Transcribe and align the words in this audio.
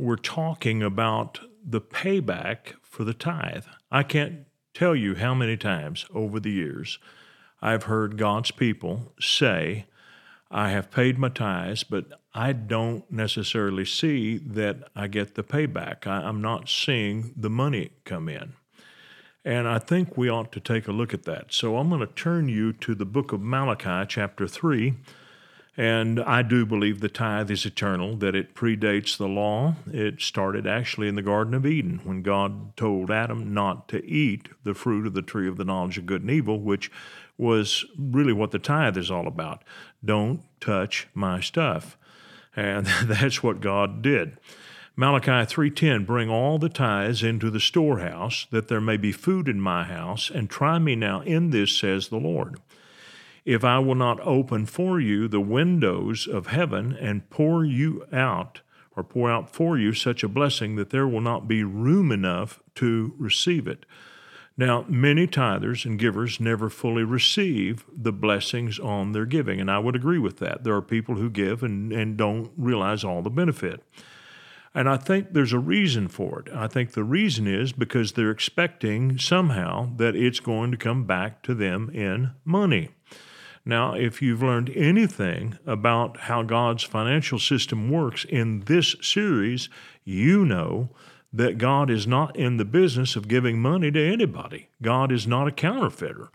We're 0.00 0.16
talking 0.16 0.82
about 0.82 1.40
the 1.62 1.82
payback 1.82 2.72
for 2.80 3.04
the 3.04 3.12
tithe. 3.12 3.66
I 3.92 4.02
can't 4.02 4.46
tell 4.72 4.96
you 4.96 5.14
how 5.14 5.34
many 5.34 5.58
times 5.58 6.06
over 6.14 6.40
the 6.40 6.50
years 6.50 6.98
I've 7.60 7.82
heard 7.82 8.16
God's 8.16 8.50
people 8.50 9.12
say, 9.20 9.84
I 10.50 10.70
have 10.70 10.90
paid 10.90 11.18
my 11.18 11.28
tithes, 11.28 11.84
but 11.84 12.06
I 12.32 12.54
don't 12.54 13.12
necessarily 13.12 13.84
see 13.84 14.38
that 14.38 14.88
I 14.96 15.06
get 15.06 15.34
the 15.34 15.44
payback. 15.44 16.06
I, 16.06 16.26
am 16.26 16.40
not 16.40 16.70
seeing 16.70 17.34
the 17.36 17.50
money 17.50 17.90
come 18.06 18.30
in. 18.30 18.54
And 19.44 19.68
I 19.68 19.78
think 19.78 20.16
we 20.16 20.30
ought 20.30 20.50
to 20.52 20.60
take 20.60 20.88
a 20.88 20.92
look 20.92 21.12
at 21.12 21.24
that. 21.24 21.52
So 21.52 21.76
I'm 21.76 21.90
going 21.90 22.00
to 22.00 22.06
turn 22.06 22.48
you 22.48 22.72
to 22.72 22.94
the 22.94 23.04
book 23.04 23.32
of 23.32 23.42
Malachi, 23.42 24.06
chapter 24.08 24.48
3. 24.48 24.94
And 25.80 26.20
I 26.20 26.42
do 26.42 26.66
believe 26.66 27.00
the 27.00 27.08
tithe 27.08 27.50
is 27.50 27.64
eternal, 27.64 28.14
that 28.16 28.34
it 28.34 28.54
predates 28.54 29.16
the 29.16 29.26
law. 29.26 29.76
It 29.90 30.20
started 30.20 30.66
actually 30.66 31.08
in 31.08 31.14
the 31.14 31.22
Garden 31.22 31.54
of 31.54 31.64
Eden 31.64 32.02
when 32.04 32.20
God 32.20 32.76
told 32.76 33.10
Adam 33.10 33.54
not 33.54 33.88
to 33.88 34.04
eat 34.04 34.50
the 34.62 34.74
fruit 34.74 35.06
of 35.06 35.14
the 35.14 35.22
tree 35.22 35.48
of 35.48 35.56
the 35.56 35.64
knowledge 35.64 35.96
of 35.96 36.04
good 36.04 36.20
and 36.20 36.30
evil, 36.30 36.60
which 36.60 36.92
was 37.38 37.86
really 37.98 38.34
what 38.34 38.50
the 38.50 38.58
tithe 38.58 38.98
is 38.98 39.10
all 39.10 39.26
about. 39.26 39.64
Don't 40.04 40.42
touch 40.60 41.08
my 41.14 41.40
stuff. 41.40 41.96
And 42.54 42.84
that's 43.04 43.42
what 43.42 43.62
God 43.62 44.02
did. 44.02 44.36
Malachi 44.96 45.30
3:10 45.30 46.04
Bring 46.04 46.28
all 46.28 46.58
the 46.58 46.68
tithes 46.68 47.22
into 47.22 47.48
the 47.48 47.58
storehouse 47.58 48.46
that 48.50 48.68
there 48.68 48.82
may 48.82 48.98
be 48.98 49.12
food 49.12 49.48
in 49.48 49.62
my 49.62 49.84
house 49.84 50.30
and 50.30 50.50
try 50.50 50.78
me 50.78 50.94
now 50.94 51.22
in 51.22 51.48
this 51.48 51.74
says 51.74 52.08
the 52.08 52.18
Lord 52.18 52.58
if 53.44 53.64
I 53.64 53.78
will 53.78 53.94
not 53.94 54.20
open 54.20 54.66
for 54.66 55.00
you 55.00 55.28
the 55.28 55.40
windows 55.40 56.26
of 56.26 56.48
heaven 56.48 56.92
and 56.92 57.28
pour 57.30 57.64
you 57.64 58.06
out 58.12 58.60
or 58.96 59.04
pour 59.04 59.30
out 59.30 59.50
for 59.50 59.78
you 59.78 59.92
such 59.92 60.22
a 60.22 60.28
blessing 60.28 60.76
that 60.76 60.90
there 60.90 61.06
will 61.06 61.20
not 61.20 61.48
be 61.48 61.64
room 61.64 62.12
enough 62.12 62.60
to 62.76 63.14
receive 63.18 63.66
it. 63.66 63.86
Now, 64.56 64.84
many 64.88 65.26
tithers 65.26 65.86
and 65.86 65.98
givers 65.98 66.38
never 66.38 66.68
fully 66.68 67.04
receive 67.04 67.84
the 67.90 68.12
blessings 68.12 68.78
on 68.78 69.12
their 69.12 69.24
giving, 69.24 69.58
and 69.58 69.70
I 69.70 69.78
would 69.78 69.96
agree 69.96 70.18
with 70.18 70.38
that. 70.38 70.64
There 70.64 70.74
are 70.74 70.82
people 70.82 71.14
who 71.14 71.30
give 71.30 71.62
and, 71.62 71.92
and 71.92 72.16
don't 72.16 72.50
realize 72.58 73.02
all 73.02 73.22
the 73.22 73.30
benefit. 73.30 73.82
And 74.74 74.88
I 74.88 74.96
think 74.96 75.32
there's 75.32 75.52
a 75.52 75.58
reason 75.58 76.08
for 76.08 76.40
it. 76.40 76.52
I 76.54 76.68
think 76.68 76.92
the 76.92 77.04
reason 77.04 77.46
is 77.46 77.72
because 77.72 78.12
they're 78.12 78.30
expecting 78.30 79.18
somehow 79.18 79.90
that 79.96 80.14
it's 80.14 80.40
going 80.40 80.70
to 80.70 80.76
come 80.76 81.04
back 81.04 81.42
to 81.42 81.54
them 81.54 81.90
in 81.90 82.32
money. 82.44 82.90
Now, 83.64 83.94
if 83.94 84.22
you've 84.22 84.42
learned 84.42 84.70
anything 84.74 85.58
about 85.66 86.20
how 86.20 86.42
God's 86.42 86.82
financial 86.84 87.38
system 87.38 87.90
works 87.90 88.24
in 88.24 88.60
this 88.60 88.96
series, 89.02 89.68
you 90.04 90.44
know 90.44 90.90
that 91.32 91.58
God 91.58 91.90
is 91.90 92.06
not 92.06 92.34
in 92.36 92.56
the 92.56 92.64
business 92.64 93.16
of 93.16 93.28
giving 93.28 93.60
money 93.60 93.90
to 93.90 94.12
anybody. 94.12 94.68
God 94.82 95.12
is 95.12 95.26
not 95.26 95.46
a 95.46 95.52
counterfeiter. 95.52 96.30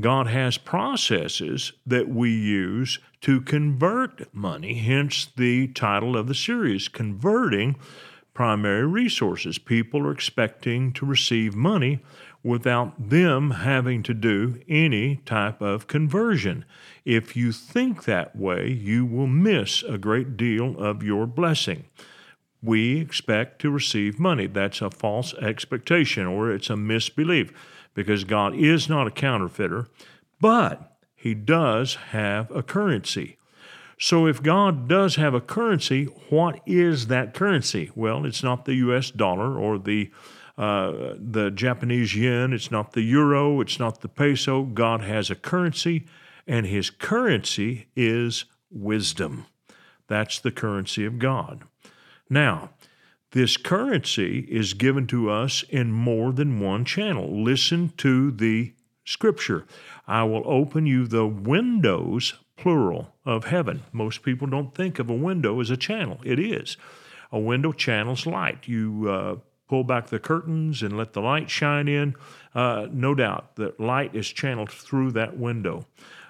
God 0.00 0.26
has 0.26 0.56
processes 0.56 1.72
that 1.84 2.08
we 2.08 2.30
use 2.30 2.98
to 3.20 3.42
convert 3.42 4.34
money, 4.34 4.74
hence 4.74 5.28
the 5.36 5.68
title 5.68 6.16
of 6.16 6.28
the 6.28 6.34
series, 6.34 6.88
Converting 6.88 7.76
Primary 8.32 8.86
Resources. 8.86 9.58
People 9.58 10.06
are 10.06 10.12
expecting 10.12 10.92
to 10.94 11.04
receive 11.04 11.54
money 11.54 12.00
without 12.42 13.10
them 13.10 13.50
having 13.50 14.02
to 14.04 14.14
do 14.14 14.60
any 14.66 15.16
type 15.26 15.60
of 15.60 15.88
conversion. 15.88 16.64
If 17.04 17.36
you 17.36 17.52
think 17.52 18.04
that 18.04 18.34
way, 18.34 18.70
you 18.70 19.04
will 19.04 19.26
miss 19.26 19.82
a 19.82 19.98
great 19.98 20.38
deal 20.38 20.78
of 20.78 21.02
your 21.02 21.26
blessing. 21.26 21.84
We 22.62 22.98
expect 22.98 23.60
to 23.60 23.70
receive 23.70 24.18
money. 24.18 24.46
That's 24.46 24.80
a 24.80 24.90
false 24.90 25.34
expectation 25.34 26.26
or 26.26 26.50
it's 26.50 26.70
a 26.70 26.76
misbelief 26.76 27.52
because 27.94 28.24
God 28.24 28.54
is 28.54 28.88
not 28.88 29.06
a 29.06 29.10
counterfeiter, 29.10 29.88
but 30.40 30.96
He 31.14 31.34
does 31.34 31.96
have 32.10 32.50
a 32.50 32.62
currency. 32.62 33.36
So, 33.98 34.26
if 34.26 34.42
God 34.42 34.88
does 34.88 35.16
have 35.16 35.34
a 35.34 35.40
currency, 35.40 36.06
what 36.28 36.60
is 36.66 37.06
that 37.06 37.34
currency? 37.34 37.90
Well, 37.94 38.24
it's 38.24 38.42
not 38.42 38.64
the 38.64 38.74
US 38.74 39.10
dollar 39.10 39.56
or 39.56 39.78
the 39.78 40.10
uh, 40.58 41.14
the 41.18 41.50
Japanese 41.50 42.14
yen, 42.14 42.52
it's 42.52 42.70
not 42.70 42.92
the 42.92 43.00
euro, 43.00 43.60
it's 43.60 43.78
not 43.78 44.00
the 44.00 44.08
peso. 44.08 44.64
God 44.64 45.00
has 45.00 45.30
a 45.30 45.34
currency, 45.34 46.06
and 46.46 46.66
his 46.66 46.90
currency 46.90 47.86
is 47.96 48.44
wisdom. 48.70 49.46
That's 50.08 50.38
the 50.38 50.50
currency 50.50 51.06
of 51.06 51.18
God. 51.18 51.62
Now, 52.28 52.70
this 53.32 53.56
currency 53.56 54.40
is 54.50 54.74
given 54.74 55.06
to 55.08 55.30
us 55.30 55.64
in 55.68 55.90
more 55.90 56.32
than 56.32 56.60
one 56.60 56.84
channel. 56.84 57.42
Listen 57.42 57.92
to 57.98 58.30
the 58.30 58.72
scripture. 59.04 59.66
I 60.06 60.24
will 60.24 60.42
open 60.44 60.86
you 60.86 61.06
the 61.06 61.26
windows, 61.26 62.34
plural, 62.56 63.14
of 63.24 63.44
heaven. 63.44 63.82
Most 63.90 64.22
people 64.22 64.46
don't 64.46 64.74
think 64.74 64.98
of 64.98 65.08
a 65.10 65.14
window 65.14 65.60
as 65.60 65.70
a 65.70 65.76
channel. 65.76 66.20
It 66.24 66.38
is. 66.38 66.76
A 67.30 67.38
window 67.38 67.72
channels 67.72 68.26
light. 68.26 68.68
You 68.68 69.08
uh, 69.08 69.36
pull 69.72 69.84
back 69.84 70.08
the 70.08 70.18
curtains 70.18 70.82
and 70.82 70.98
let 70.98 71.14
the 71.14 71.22
light 71.22 71.48
shine 71.48 71.88
in, 71.88 72.14
uh, 72.54 72.86
no 72.92 73.14
doubt 73.14 73.56
that 73.56 73.80
light 73.80 74.14
is 74.14 74.28
channeled 74.28 74.70
through 74.70 75.10
that 75.10 75.38
window. 75.38 75.86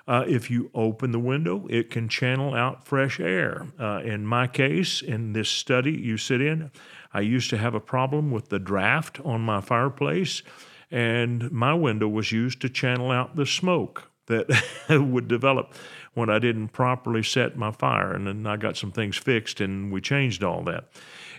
Uh, 0.06 0.24
if 0.26 0.50
you 0.50 0.70
open 0.74 1.12
the 1.12 1.18
window, 1.18 1.66
it 1.68 1.90
can 1.90 2.08
channel 2.08 2.54
out 2.54 2.86
fresh 2.86 3.20
air. 3.20 3.66
Uh, 3.78 4.00
in 4.04 4.26
my 4.26 4.46
case, 4.46 5.00
in 5.00 5.32
this 5.32 5.48
study 5.48 5.92
you 5.92 6.16
sit 6.16 6.40
in, 6.40 6.70
I 7.14 7.20
used 7.20 7.50
to 7.50 7.58
have 7.58 7.74
a 7.74 7.80
problem 7.80 8.30
with 8.30 8.48
the 8.48 8.58
draft 8.58 9.20
on 9.24 9.42
my 9.42 9.60
fireplace, 9.60 10.42
and 10.90 11.50
my 11.52 11.74
window 11.74 12.08
was 12.08 12.32
used 12.32 12.60
to 12.62 12.68
channel 12.68 13.10
out 13.10 13.36
the 13.36 13.46
smoke 13.46 14.10
that 14.26 14.48
would 14.88 15.28
develop 15.28 15.74
when 16.14 16.30
I 16.30 16.38
didn't 16.38 16.68
properly 16.68 17.22
set 17.22 17.56
my 17.56 17.70
fire. 17.70 18.12
And 18.12 18.26
then 18.26 18.46
I 18.46 18.56
got 18.56 18.76
some 18.76 18.92
things 18.92 19.16
fixed 19.16 19.60
and 19.60 19.92
we 19.92 20.00
changed 20.00 20.44
all 20.44 20.62
that. 20.64 20.84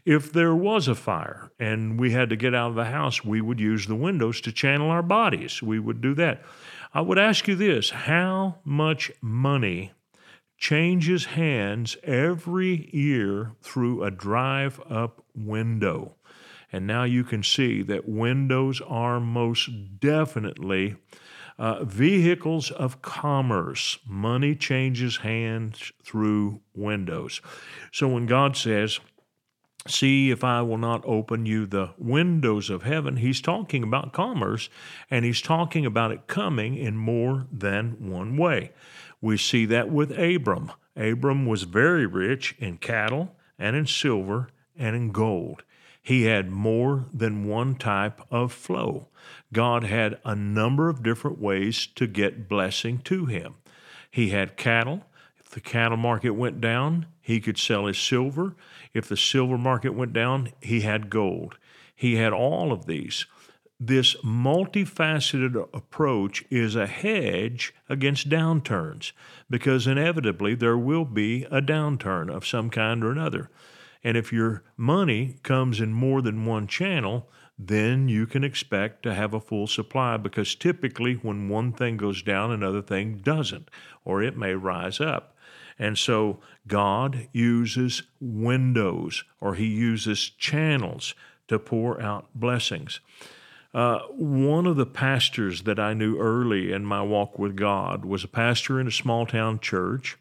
If 0.06 0.34
there 0.34 0.54
was 0.54 0.88
a 0.88 0.96
fire 0.96 1.52
and 1.60 2.00
we 2.00 2.12
had 2.12 2.30
to 2.30 2.36
get 2.36 2.54
out 2.54 2.70
of 2.70 2.76
the 2.76 2.86
house, 2.86 3.24
we 3.24 3.40
would 3.40 3.60
use 3.60 3.88
the 3.88 3.96
windows 3.96 4.42
to 4.42 4.52
channel 4.52 4.90
our 4.90 5.02
bodies. 5.02 5.64
We 5.64 5.80
would 5.80 6.02
do 6.02 6.14
that. 6.16 6.44
I 6.94 7.02
would 7.02 7.18
ask 7.18 7.48
you 7.48 7.56
this 7.56 7.90
how 7.90 8.60
much 8.66 9.12
money 9.22 9.92
changes 10.58 11.26
hands 11.26 11.98
every 12.04 12.90
year 12.94 13.54
through 13.62 14.04
a 14.04 14.12
drive 14.12 14.80
up 14.90 15.24
window? 15.34 16.16
And 16.72 16.88
now 16.88 17.04
you 17.04 17.24
can 17.24 17.44
see 17.44 17.82
that 17.84 18.10
windows 18.10 18.82
are 18.82 19.20
most 19.20 19.70
definitely 20.00 20.96
uh, 21.58 21.84
vehicles 21.84 22.72
of 22.72 23.02
commerce. 23.02 24.00
Money 24.08 24.56
changes 24.56 25.18
hands 25.18 25.92
through 26.04 26.62
windows. 26.74 27.42
So 27.92 28.08
when 28.08 28.26
God 28.26 28.58
says, 28.58 29.00
See 29.88 30.32
if 30.32 30.44
I 30.44 30.62
will 30.62 30.78
not 30.78 31.04
open 31.06 31.46
you 31.46 31.66
the 31.66 31.90
windows 31.98 32.70
of 32.70 32.84
heaven. 32.84 33.18
He's 33.18 33.42
talking 33.42 33.84
about 33.84 34.14
commerce, 34.14 34.70
and 35.12 35.26
he's 35.26 35.42
talking 35.42 35.86
about 35.86 36.12
it 36.12 36.28
coming 36.28 36.76
in 36.76 36.96
more 36.96 37.48
than 37.52 38.10
one 38.10 38.38
way. 38.38 38.72
We 39.20 39.36
see 39.38 39.66
that 39.68 39.90
with 39.90 40.18
Abram. 40.18 40.72
Abram 40.96 41.46
was 41.46 41.64
very 41.64 42.06
rich 42.06 42.56
in 42.60 42.78
cattle 42.78 43.36
and 43.60 43.76
in 43.76 43.86
silver 43.86 44.50
and 44.78 44.96
in 44.96 45.12
gold. 45.12 45.64
He 46.02 46.24
had 46.24 46.50
more 46.50 47.06
than 47.14 47.48
one 47.48 47.76
type 47.76 48.22
of 48.30 48.52
flow. 48.52 49.08
God 49.54 49.84
had 49.84 50.20
a 50.26 50.36
number 50.36 50.90
of 50.90 51.04
different 51.04 51.40
ways 51.40 51.88
to 51.96 52.08
get 52.08 52.50
blessing 52.50 53.00
to 53.06 53.26
him. 53.26 53.56
He 54.12 54.30
had 54.30 54.58
cattle. 54.58 55.06
If 55.40 55.50
the 55.50 55.62
cattle 55.62 55.98
market 55.98 56.32
went 56.32 56.60
down, 56.60 57.08
he 57.22 57.40
could 57.40 57.58
sell 57.58 57.86
his 57.86 57.98
silver. 57.98 58.56
If 58.94 59.10
the 59.10 59.18
silver 59.18 59.58
market 59.58 59.94
went 59.94 60.14
down, 60.14 60.50
he 60.62 60.82
had 60.82 61.10
gold. 61.10 61.58
He 61.96 62.16
had 62.16 62.34
all 62.34 62.72
of 62.72 62.86
these. 62.86 63.26
This 63.80 64.16
multifaceted 64.24 65.68
approach 65.74 66.46
is 66.50 66.76
a 66.76 66.88
hedge 66.88 67.74
against 67.90 68.30
downturns 68.30 69.12
because 69.50 69.88
inevitably 69.88 70.56
there 70.56 70.78
will 70.78 71.06
be 71.06 71.44
a 71.46 71.62
downturn 71.62 72.30
of 72.30 72.48
some 72.48 72.70
kind 72.70 73.04
or 73.04 73.12
another. 73.12 73.50
And 74.04 74.16
if 74.16 74.32
your 74.32 74.64
money 74.78 75.38
comes 75.44 75.80
in 75.80 75.94
more 75.94 76.22
than 76.22 76.46
one 76.46 76.68
channel, 76.68 77.30
then 77.58 78.10
you 78.10 78.26
can 78.26 78.44
expect 78.44 79.04
to 79.04 79.14
have 79.14 79.34
a 79.34 79.40
full 79.40 79.68
supply 79.68 80.18
because 80.18 80.56
typically 80.56 81.16
when 81.16 81.50
one 81.50 81.72
thing 81.72 81.98
goes 81.98 82.22
down, 82.22 82.52
another 82.52 82.82
thing 82.82 83.18
doesn't, 83.18 83.70
or 84.04 84.22
it 84.22 84.38
may 84.38 84.54
rise 84.54 85.00
up. 85.00 85.36
And 85.80 85.98
so 85.98 86.40
God 86.68 87.28
uses 87.32 88.04
windows 88.20 89.24
or 89.42 89.56
He 89.56 89.68
uses 89.68 90.30
channels 90.30 91.16
to 91.48 91.60
pour 91.60 92.02
out 92.02 92.28
blessings. 92.36 93.00
Uh, 93.74 94.00
one 94.10 94.68
of 94.68 94.76
the 94.76 94.86
pastors 94.86 95.64
that 95.64 95.80
I 95.80 95.94
knew 95.94 96.18
early 96.20 96.72
in 96.72 96.86
my 96.86 97.02
walk 97.02 97.40
with 97.40 97.56
God 97.56 98.06
was 98.06 98.24
a 98.24 98.28
pastor 98.28 98.80
in 98.80 98.88
a 98.88 98.92
small 98.92 99.26
town 99.26 99.60
church. 99.60 100.18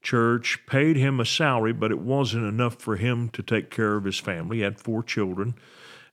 Church 0.00 0.60
paid 0.66 0.96
him 0.96 1.18
a 1.18 1.24
salary, 1.24 1.72
but 1.72 1.90
it 1.90 1.98
wasn't 1.98 2.44
enough 2.44 2.76
for 2.76 2.96
him 2.96 3.30
to 3.30 3.42
take 3.42 3.70
care 3.70 3.96
of 3.96 4.04
his 4.04 4.20
family. 4.20 4.58
He 4.58 4.62
had 4.62 4.78
four 4.78 5.02
children 5.02 5.54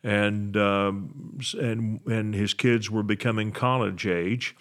and 0.03 0.57
um, 0.57 1.39
and 1.59 1.99
and 2.05 2.33
his 2.33 2.53
kids 2.53 2.89
were 2.89 3.03
becoming 3.03 3.51
college 3.51 4.07
age. 4.07 4.55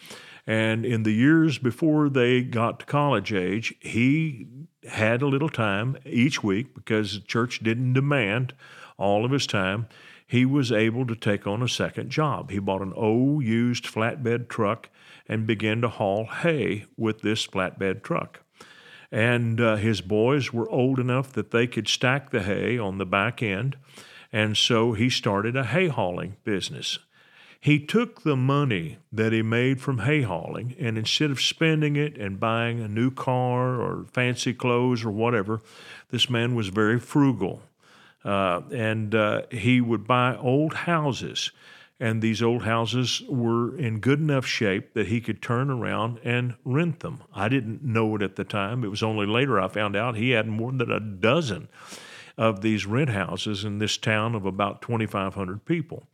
And 0.51 0.85
in 0.85 1.05
the 1.05 1.13
years 1.13 1.59
before 1.59 2.09
they 2.09 2.43
got 2.43 2.81
to 2.81 2.87
college 2.87 3.33
age, 3.33 3.73
he 3.79 4.49
had 4.83 5.23
a 5.23 5.29
little 5.29 5.49
time 5.49 5.97
each 6.05 6.43
week 6.43 6.75
because 6.75 7.15
the 7.15 7.21
church 7.21 7.61
didn't 7.61 7.93
demand 7.93 8.55
all 8.99 9.25
of 9.25 9.31
his 9.31 9.47
time. 9.47 9.87
He 10.27 10.45
was 10.45 10.73
able 10.73 11.07
to 11.07 11.15
take 11.15 11.47
on 11.47 11.63
a 11.63 11.69
second 11.69 12.11
job. 12.11 12.51
He 12.51 12.59
bought 12.59 12.83
an 12.83 12.93
old 12.95 13.45
used 13.45 13.85
flatbed 13.85 14.49
truck 14.49 14.91
and 15.29 15.47
began 15.47 15.83
to 15.83 15.89
haul 15.89 16.27
hay 16.27 16.87
with 16.97 17.23
this 17.23 17.47
flatbed 17.47 18.03
truck. 18.03 18.41
And 19.13 19.61
uh, 19.61 19.77
his 19.77 20.01
boys 20.01 20.53
were 20.53 20.69
old 20.69 20.99
enough 20.99 21.33
that 21.35 21.53
they 21.53 21.69
could 21.69 21.87
stack 21.87 22.33
the 22.33 22.43
hay 22.43 22.77
on 22.77 22.99
the 22.99 23.07
back 23.07 23.41
end 23.41 23.77
and 24.33 24.57
so 24.57 24.95
he 24.95 25.11
started 25.11 25.57
a 25.57 25.65
hay 25.65 25.89
hauling 25.89 26.37
business. 26.45 26.99
He 27.63 27.79
took 27.79 28.23
the 28.23 28.37
money 28.37 28.97
that 29.13 29.33
he 29.35 29.43
made 29.43 29.83
from 29.83 29.99
hay 29.99 30.23
hauling 30.23 30.75
and 30.79 30.97
instead 30.97 31.31
of 31.31 31.43
spending 31.43 31.95
it 31.95 32.17
and 32.17 32.41
buying 32.41 32.81
a 32.81 32.89
new 32.89 33.11
car 33.11 33.79
or 33.81 34.07
fancy 34.13 34.55
clothes 34.55 35.05
or 35.05 35.11
whatever, 35.11 35.61
this 36.11 36.31
man 36.31 36.55
was 36.55 36.69
very 36.69 36.99
frugal. 36.99 37.61
Uh, 38.25 38.63
and 38.73 39.15
uh, 39.15 39.43
he 39.51 39.81
would 39.81 40.07
buy 40.07 40.37
old 40.37 40.73
houses. 40.73 41.51
And 42.03 42.23
these 42.23 42.43
old 42.43 42.63
houses 42.63 43.23
were 43.29 43.77
in 43.77 44.01
good 44.01 44.21
enough 44.21 44.47
shape 44.47 44.95
that 44.95 45.09
he 45.09 45.21
could 45.21 45.43
turn 45.43 45.69
around 45.69 46.19
and 46.25 46.55
rent 46.65 47.01
them. 47.01 47.23
I 47.35 47.51
didn't 47.51 47.85
know 47.85 48.17
it 48.17 48.23
at 48.23 48.37
the 48.37 48.45
time. 48.45 48.85
It 48.85 48.89
was 48.89 49.03
only 49.03 49.27
later 49.27 49.61
I 49.61 49.69
found 49.69 49.97
out 49.97 50.17
he 50.17 50.31
had 50.31 50.47
more 50.47 50.73
than 50.73 50.91
a 50.91 50.99
dozen 50.99 51.69
of 52.39 52.63
these 52.63 52.87
rent 52.87 53.11
houses 53.11 53.67
in 53.67 53.79
this 53.79 53.99
town 53.99 54.35
of 54.35 54.47
about 54.47 54.81
2,500 54.81 55.67
people. 55.67 56.05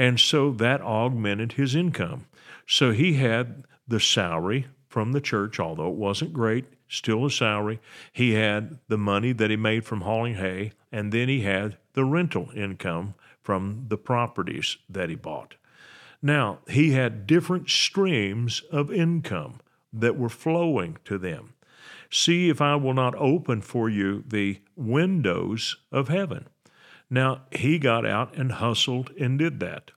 And 0.00 0.18
so 0.18 0.50
that 0.52 0.80
augmented 0.80 1.52
his 1.52 1.74
income. 1.74 2.24
So 2.66 2.90
he 2.90 3.14
had 3.14 3.64
the 3.86 4.00
salary 4.00 4.66
from 4.88 5.12
the 5.12 5.20
church, 5.20 5.60
although 5.60 5.90
it 5.90 5.94
wasn't 5.96 6.32
great, 6.32 6.64
still 6.88 7.26
a 7.26 7.30
salary. 7.30 7.80
He 8.10 8.32
had 8.32 8.78
the 8.88 8.96
money 8.96 9.34
that 9.34 9.50
he 9.50 9.56
made 9.58 9.84
from 9.84 10.00
hauling 10.00 10.36
hay, 10.36 10.72
and 10.90 11.12
then 11.12 11.28
he 11.28 11.42
had 11.42 11.76
the 11.92 12.06
rental 12.06 12.48
income 12.56 13.12
from 13.42 13.84
the 13.88 13.98
properties 13.98 14.78
that 14.88 15.10
he 15.10 15.16
bought. 15.16 15.56
Now, 16.22 16.60
he 16.66 16.92
had 16.92 17.26
different 17.26 17.68
streams 17.68 18.62
of 18.72 18.90
income 18.90 19.60
that 19.92 20.16
were 20.16 20.30
flowing 20.30 20.96
to 21.04 21.18
them. 21.18 21.52
See 22.10 22.48
if 22.48 22.62
I 22.62 22.74
will 22.76 22.94
not 22.94 23.14
open 23.16 23.60
for 23.60 23.90
you 23.90 24.24
the 24.26 24.60
windows 24.76 25.76
of 25.92 26.08
heaven. 26.08 26.46
Now, 27.10 27.42
he 27.50 27.78
got 27.78 28.06
out 28.06 28.36
and 28.36 28.52
hustled 28.52 29.10
and 29.18 29.38
did 29.38 29.60
that. 29.60 29.90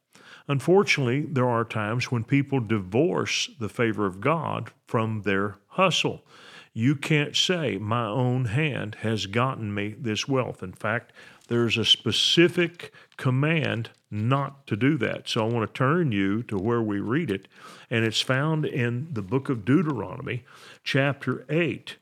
Unfortunately, 0.48 1.21
there 1.21 1.48
are 1.48 1.63
times 1.63 2.12
when 2.12 2.24
people 2.24 2.60
divorce 2.60 3.50
the 3.60 3.69
favor 3.69 4.06
of 4.06 4.19
God 4.19 4.71
from 4.88 5.21
their 5.21 5.57
hustle. 5.68 6.25
You 6.74 6.95
can't 6.95 7.36
say, 7.36 7.77
My 7.77 8.07
own 8.07 8.45
hand 8.45 8.95
has 9.01 9.27
gotten 9.27 9.74
me 9.74 9.95
this 9.98 10.27
wealth. 10.27 10.63
In 10.63 10.74
fact, 10.74 11.13
there's 11.48 11.77
a 11.77 11.86
specific 11.86 12.92
command 13.15 13.92
not 14.10 14.65
to 14.68 14.75
do 14.75 14.98
that. 14.98 15.30
So 15.30 15.45
I 15.45 15.51
want 15.51 15.68
to 15.68 15.77
turn 15.77 16.12
you 16.12 16.44
to 16.44 16.57
where 16.57 16.81
we 16.81 17.00
read 17.00 17.30
it, 17.30 17.48
and 17.89 18.04
it's 18.04 18.21
found 18.21 18.65
in 18.65 19.07
the 19.12 19.21
book 19.21 19.50
of 19.50 19.65
Deuteronomy, 19.65 20.44
chapter 20.83 21.45
8. 21.50 21.98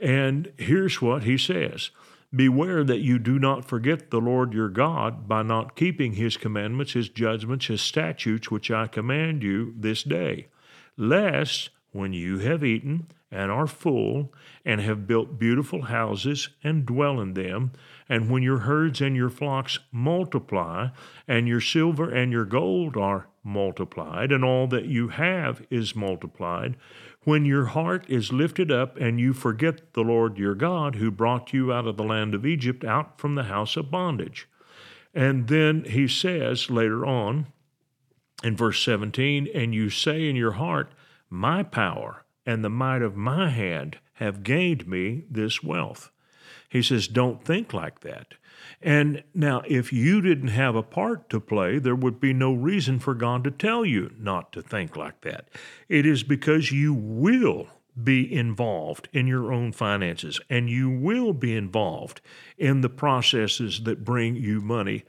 And 0.00 0.52
here's 0.56 1.00
what 1.00 1.24
he 1.24 1.38
says 1.38 1.90
Beware 2.34 2.84
that 2.84 3.00
you 3.00 3.18
do 3.18 3.38
not 3.38 3.64
forget 3.64 4.10
the 4.10 4.20
Lord 4.20 4.52
your 4.52 4.68
God 4.68 5.26
by 5.26 5.42
not 5.42 5.76
keeping 5.76 6.12
his 6.12 6.36
commandments, 6.36 6.92
his 6.92 7.08
judgments, 7.08 7.66
his 7.66 7.80
statutes, 7.80 8.50
which 8.50 8.70
I 8.70 8.86
command 8.86 9.42
you 9.42 9.72
this 9.76 10.02
day, 10.02 10.48
lest 10.98 11.70
when 11.92 12.12
you 12.12 12.38
have 12.40 12.62
eaten 12.62 13.06
and 13.30 13.50
are 13.50 13.66
full, 13.66 14.32
and 14.64 14.80
have 14.80 15.06
built 15.06 15.38
beautiful 15.38 15.82
houses 15.82 16.48
and 16.64 16.86
dwell 16.86 17.20
in 17.20 17.34
them, 17.34 17.72
and 18.08 18.30
when 18.30 18.42
your 18.42 18.60
herds 18.60 19.02
and 19.02 19.14
your 19.14 19.28
flocks 19.28 19.78
multiply, 19.92 20.88
and 21.26 21.46
your 21.46 21.60
silver 21.60 22.10
and 22.10 22.32
your 22.32 22.46
gold 22.46 22.96
are 22.96 23.28
multiplied, 23.44 24.32
and 24.32 24.44
all 24.44 24.66
that 24.66 24.86
you 24.86 25.08
have 25.08 25.62
is 25.70 25.94
multiplied, 25.94 26.74
when 27.28 27.44
your 27.44 27.66
heart 27.66 28.06
is 28.08 28.32
lifted 28.32 28.72
up 28.72 28.96
and 28.96 29.20
you 29.20 29.34
forget 29.34 29.92
the 29.92 30.00
Lord 30.00 30.38
your 30.38 30.54
God 30.54 30.94
who 30.94 31.10
brought 31.10 31.52
you 31.52 31.70
out 31.70 31.86
of 31.86 31.98
the 31.98 32.02
land 32.02 32.34
of 32.34 32.46
Egypt, 32.46 32.84
out 32.84 33.20
from 33.20 33.34
the 33.34 33.42
house 33.42 33.76
of 33.76 33.90
bondage. 33.90 34.48
And 35.12 35.46
then 35.46 35.84
he 35.84 36.08
says 36.08 36.70
later 36.70 37.04
on 37.04 37.48
in 38.42 38.56
verse 38.56 38.82
17, 38.82 39.46
and 39.54 39.74
you 39.74 39.90
say 39.90 40.26
in 40.26 40.36
your 40.36 40.52
heart, 40.52 40.94
My 41.28 41.62
power 41.62 42.24
and 42.46 42.64
the 42.64 42.70
might 42.70 43.02
of 43.02 43.14
my 43.14 43.50
hand 43.50 43.98
have 44.14 44.42
gained 44.42 44.86
me 44.86 45.24
this 45.30 45.62
wealth. 45.62 46.10
He 46.68 46.82
says, 46.82 47.08
Don't 47.08 47.44
think 47.44 47.72
like 47.72 48.00
that. 48.00 48.34
And 48.80 49.24
now, 49.34 49.62
if 49.66 49.92
you 49.92 50.20
didn't 50.20 50.48
have 50.48 50.76
a 50.76 50.82
part 50.82 51.28
to 51.30 51.40
play, 51.40 51.78
there 51.78 51.94
would 51.94 52.20
be 52.20 52.32
no 52.32 52.52
reason 52.52 52.98
for 52.98 53.14
God 53.14 53.44
to 53.44 53.50
tell 53.50 53.84
you 53.84 54.12
not 54.18 54.52
to 54.52 54.62
think 54.62 54.96
like 54.96 55.22
that. 55.22 55.48
It 55.88 56.06
is 56.06 56.22
because 56.22 56.70
you 56.70 56.94
will 56.94 57.68
be 58.02 58.32
involved 58.32 59.08
in 59.12 59.26
your 59.26 59.52
own 59.52 59.72
finances 59.72 60.40
and 60.48 60.70
you 60.70 60.88
will 60.88 61.32
be 61.32 61.56
involved 61.56 62.20
in 62.56 62.80
the 62.80 62.88
processes 62.88 63.82
that 63.82 64.04
bring 64.04 64.36
you 64.36 64.60
money. 64.60 65.04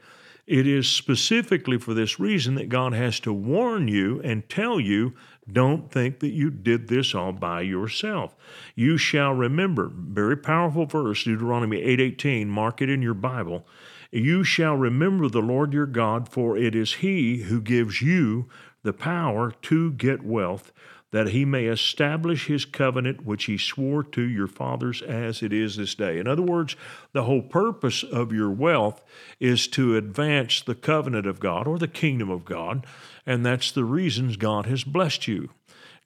It 0.46 0.66
is 0.66 0.88
specifically 0.88 1.78
for 1.78 1.94
this 1.94 2.18
reason 2.18 2.56
that 2.56 2.68
God 2.68 2.92
has 2.92 3.20
to 3.20 3.32
warn 3.32 3.86
you 3.86 4.20
and 4.22 4.48
tell 4.48 4.80
you 4.80 5.14
don't 5.52 5.90
think 5.90 6.20
that 6.20 6.30
you 6.30 6.50
did 6.50 6.88
this 6.88 7.14
all 7.14 7.32
by 7.32 7.62
yourself. 7.62 8.36
You 8.74 8.96
shall 8.96 9.32
remember, 9.32 9.90
very 9.94 10.36
powerful 10.36 10.86
verse, 10.86 11.24
Deuteronomy 11.24 11.82
8:18, 11.82 12.48
mark 12.48 12.80
it 12.80 12.88
in 12.88 13.02
your 13.02 13.14
Bible. 13.14 13.66
You 14.12 14.42
shall 14.42 14.76
remember 14.76 15.28
the 15.28 15.42
Lord 15.42 15.72
your 15.72 15.86
God, 15.86 16.28
for 16.28 16.56
it 16.56 16.74
is 16.74 16.94
he 16.94 17.42
who 17.42 17.60
gives 17.60 18.02
you 18.02 18.48
the 18.82 18.92
power 18.92 19.52
to 19.62 19.92
get 19.92 20.24
wealth, 20.24 20.72
that 21.12 21.28
he 21.28 21.44
may 21.44 21.66
establish 21.66 22.46
his 22.46 22.64
covenant 22.64 23.26
which 23.26 23.44
he 23.44 23.58
swore 23.58 24.02
to 24.02 24.22
your 24.22 24.46
fathers 24.46 25.02
as 25.02 25.42
it 25.42 25.52
is 25.52 25.76
this 25.76 25.94
day. 25.94 26.18
In 26.18 26.28
other 26.28 26.42
words, 26.42 26.76
the 27.12 27.24
whole 27.24 27.42
purpose 27.42 28.02
of 28.02 28.32
your 28.32 28.50
wealth 28.50 29.02
is 29.40 29.66
to 29.68 29.96
advance 29.96 30.60
the 30.60 30.74
covenant 30.74 31.26
of 31.26 31.40
God 31.40 31.66
or 31.66 31.78
the 31.78 31.88
kingdom 31.88 32.30
of 32.30 32.44
God, 32.44 32.86
and 33.26 33.44
that's 33.44 33.72
the 33.72 33.84
reasons 33.84 34.36
God 34.36 34.66
has 34.66 34.84
blessed 34.84 35.26
you. 35.26 35.50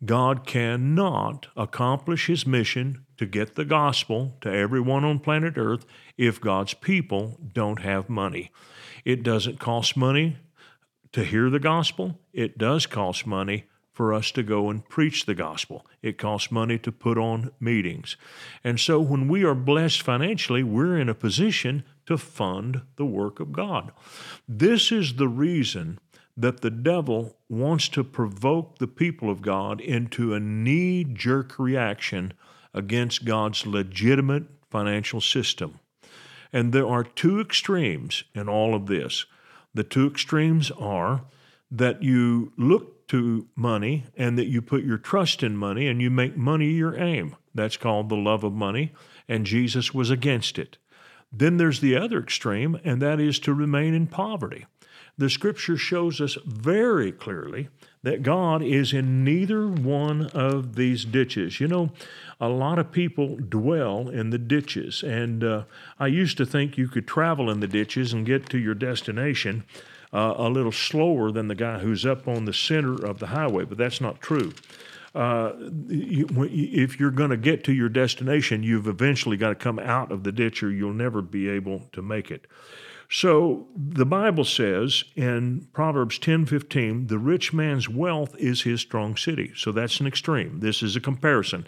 God 0.05 0.47
cannot 0.47 1.49
accomplish 1.57 2.27
his 2.27 2.47
mission 2.47 3.05
to 3.17 3.27
get 3.27 3.55
the 3.55 3.65
gospel 3.65 4.37
to 4.41 4.53
everyone 4.53 5.05
on 5.05 5.21
planet 5.21 5.55
Earth 5.57 5.87
if 6.19 6.41
God's 6.41 6.75
people 6.75 7.39
don't 7.53 7.81
have 7.81 8.09
money. 8.09 8.51
It 9.05 9.23
doesn't 9.23 9.61
cost 9.61 9.97
money 9.97 10.39
to 11.13 11.25
hear 11.25 11.49
the 11.49 11.61
gospel, 11.61 12.19
it 12.33 12.59
does 12.59 12.87
cost 12.87 13.25
money 13.25 13.67
for 13.95 14.13
us 14.13 14.33
to 14.33 14.43
go 14.43 14.69
and 14.69 14.87
preach 14.89 15.25
the 15.25 15.37
gospel. 15.37 15.87
It 16.03 16.19
costs 16.19 16.51
money 16.51 16.79
to 16.81 16.91
put 16.91 17.17
on 17.17 17.53
meetings. 17.61 18.17
And 18.65 18.79
so 18.79 19.01
when 19.01 19.29
we 19.29 19.45
are 19.45 19.55
blessed 19.55 20.03
financially, 20.03 20.65
we're 20.65 20.99
in 20.99 21.09
a 21.09 21.15
position 21.15 21.85
to 22.07 22.19
fund 22.19 22.83
the 22.97 23.07
work 23.07 23.39
of 23.39 23.53
God. 23.53 23.93
This 24.49 24.91
is 24.91 25.15
the 25.15 25.29
reason 25.29 26.01
that 26.37 26.61
the 26.61 26.71
devil 26.71 27.37
wants 27.49 27.89
to 27.91 28.03
provoke 28.03 28.79
the 28.79 28.89
people 28.89 29.31
of 29.31 29.41
God 29.41 29.81
into 29.81 30.35
a 30.35 30.41
knee 30.41 31.05
jerk 31.05 31.57
reaction 31.59 32.33
against 32.75 33.25
God's 33.25 33.65
legitimate 33.65 34.45
financial 34.69 35.21
system. 35.21 35.79
And 36.53 36.73
there 36.73 36.89
are 36.89 37.05
two 37.05 37.41
extremes 37.41 38.25
in 38.35 38.49
all 38.49 38.75
of 38.75 38.87
this. 38.87 39.25
The 39.73 39.85
two 39.85 40.09
extremes 40.09 40.73
are 40.73 41.23
that 41.75 42.03
you 42.03 42.53
look 42.57 43.09
to 43.09 43.47
money 43.57 44.05
and 44.17 44.39
that 44.39 44.47
you 44.47 44.63
put 44.63 44.85
your 44.85 44.99
trust 44.99 45.43
in 45.43 45.57
money 45.57 45.89
and 45.89 46.01
you 46.01 46.11
make 46.11 46.37
money 46.37 46.71
your 46.71 46.97
aim. 46.97 47.37
That's 47.55 47.77
called 47.77 48.09
the 48.09 48.17
love 48.17 48.45
of 48.45 48.53
money, 48.53 48.93
and 49.29 49.45
Jesus 49.45 49.93
was 49.93 50.11
against 50.11 50.59
it. 50.59 50.79
Then 51.33 51.57
there's 51.57 51.81
the 51.81 51.97
other 51.97 52.21
extreme, 52.21 52.79
and 52.85 53.03
that 53.03 53.21
is 53.21 53.39
to 53.41 53.53
remain 53.53 53.93
in 53.93 54.07
poverty. 54.07 54.67
The 55.17 55.31
scripture 55.31 55.77
shows 55.77 56.21
us 56.21 56.37
very 56.45 57.13
clearly 57.13 57.69
that 58.03 58.23
God 58.23 58.63
is 58.63 58.93
in 58.93 59.25
neither 59.25 59.69
one 59.69 60.27
of 60.29 60.75
these 60.75 61.05
ditches. 61.05 61.61
You 61.61 61.69
know, 61.69 61.93
a 62.41 62.49
lot 62.49 62.79
of 62.79 62.91
people 62.91 63.37
dwell 63.37 64.09
in 64.09 64.31
the 64.31 64.39
ditches, 64.39 65.03
and 65.03 65.45
uh, 65.45 65.65
I 65.99 66.09
used 66.09 66.37
to 66.39 66.47
think 66.47 66.77
you 66.77 66.89
could 66.89 67.07
travel 67.07 67.51
in 67.51 67.61
the 67.61 67.69
ditches 67.69 68.13
and 68.13 68.27
get 68.27 68.49
to 68.51 68.59
your 68.59 68.75
destination 68.75 69.65
uh, 70.15 70.35
a 70.37 70.49
little 70.49 70.73
slower 70.73 71.33
than 71.33 71.49
the 71.49 71.55
guy 71.57 71.81
who's 71.81 72.07
up 72.07 72.29
on 72.29 72.45
the 72.45 72.53
center 72.53 72.95
of 72.95 73.19
the 73.19 73.27
highway, 73.27 73.65
but 73.65 73.77
that's 73.77 74.01
not 74.01 74.21
true. 74.21 74.53
Uh, 75.13 75.53
you, 75.89 76.27
if 76.51 76.99
you're 76.99 77.11
going 77.11 77.31
to 77.31 77.37
get 77.37 77.65
to 77.65 77.73
your 77.73 77.89
destination, 77.89 78.63
you've 78.63 78.87
eventually 78.87 79.37
got 79.37 79.49
to 79.51 79.55
come 79.55 79.79
out 79.79 80.11
of 80.11 80.25
the 80.25 80.33
ditch 80.33 80.63
or 80.63 80.71
you'll 80.71 80.93
never 80.93 81.21
be 81.21 81.49
able 81.49 81.83
to 81.93 82.01
make 82.01 82.31
it. 82.31 82.47
So 83.11 83.67
the 83.77 84.07
Bible 84.07 84.45
says 84.45 85.05
in 85.15 85.69
Proverbs 85.73 86.19
10:15, 86.19 87.09
the 87.09 87.19
rich 87.19 87.53
man's 87.53 87.89
wealth 87.89 88.35
is 88.39 88.63
his 88.63 88.81
strong 88.81 89.17
city. 89.17 89.53
So 89.55 89.73
that's 89.73 90.01
an 90.01 90.07
extreme. 90.07 90.61
This 90.61 90.83
is 90.83 90.97
a 90.97 91.01
comparison, 91.01 91.67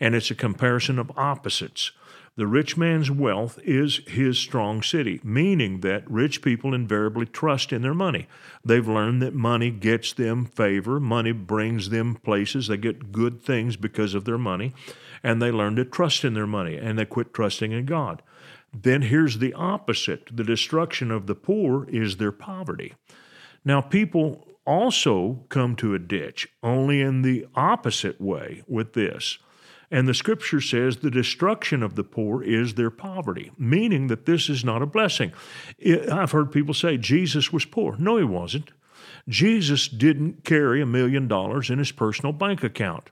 and 0.00 0.14
it's 0.14 0.30
a 0.30 0.34
comparison 0.34 0.98
of 0.98 1.12
opposites. 1.16 1.92
The 2.38 2.46
rich 2.46 2.76
man's 2.76 3.10
wealth 3.10 3.58
is 3.64 3.96
his 4.06 4.38
strong 4.38 4.80
city, 4.80 5.20
meaning 5.24 5.80
that 5.80 6.08
rich 6.08 6.40
people 6.40 6.72
invariably 6.72 7.26
trust 7.26 7.72
in 7.72 7.82
their 7.82 7.94
money. 7.94 8.28
They've 8.64 8.86
learned 8.86 9.20
that 9.22 9.34
money 9.34 9.72
gets 9.72 10.12
them 10.12 10.44
favor, 10.44 11.00
money 11.00 11.32
brings 11.32 11.90
them 11.90 12.14
places, 12.14 12.68
they 12.68 12.76
get 12.76 13.10
good 13.10 13.42
things 13.42 13.74
because 13.74 14.14
of 14.14 14.24
their 14.24 14.38
money, 14.38 14.72
and 15.24 15.42
they 15.42 15.50
learn 15.50 15.74
to 15.74 15.84
trust 15.84 16.24
in 16.24 16.34
their 16.34 16.46
money 16.46 16.76
and 16.76 16.96
they 16.96 17.04
quit 17.04 17.34
trusting 17.34 17.72
in 17.72 17.86
God. 17.86 18.22
Then 18.72 19.02
here's 19.02 19.38
the 19.38 19.52
opposite 19.54 20.28
the 20.32 20.44
destruction 20.44 21.10
of 21.10 21.26
the 21.26 21.34
poor 21.34 21.88
is 21.88 22.18
their 22.18 22.30
poverty. 22.30 22.94
Now, 23.64 23.80
people 23.80 24.46
also 24.64 25.44
come 25.48 25.74
to 25.74 25.92
a 25.92 25.98
ditch, 25.98 26.46
only 26.62 27.00
in 27.00 27.22
the 27.22 27.46
opposite 27.56 28.20
way 28.20 28.62
with 28.68 28.92
this. 28.92 29.38
And 29.90 30.06
the 30.06 30.14
scripture 30.14 30.60
says 30.60 30.98
the 30.98 31.10
destruction 31.10 31.82
of 31.82 31.94
the 31.94 32.04
poor 32.04 32.42
is 32.42 32.74
their 32.74 32.90
poverty, 32.90 33.52
meaning 33.56 34.08
that 34.08 34.26
this 34.26 34.50
is 34.50 34.64
not 34.64 34.82
a 34.82 34.86
blessing. 34.86 35.32
I've 36.12 36.32
heard 36.32 36.52
people 36.52 36.74
say 36.74 36.98
Jesus 36.98 37.52
was 37.52 37.64
poor. 37.64 37.96
No, 37.98 38.18
he 38.18 38.24
wasn't. 38.24 38.70
Jesus 39.28 39.88
didn't 39.88 40.44
carry 40.44 40.82
a 40.82 40.86
million 40.86 41.26
dollars 41.28 41.70
in 41.70 41.78
his 41.78 41.92
personal 41.92 42.32
bank 42.32 42.62
account. 42.62 43.10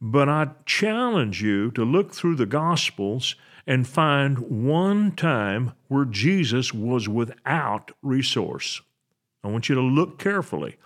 But 0.00 0.28
I 0.28 0.48
challenge 0.64 1.42
you 1.42 1.70
to 1.72 1.84
look 1.84 2.12
through 2.12 2.36
the 2.36 2.46
Gospels 2.46 3.34
and 3.66 3.86
find 3.86 4.38
one 4.38 5.12
time 5.12 5.72
where 5.88 6.04
Jesus 6.04 6.72
was 6.72 7.08
without 7.08 7.90
resource. 8.02 8.80
I 9.42 9.48
want 9.48 9.68
you 9.68 9.74
to 9.74 9.80
look 9.80 10.18
carefully. 10.18 10.76